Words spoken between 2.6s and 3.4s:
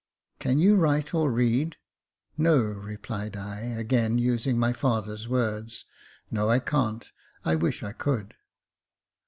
replied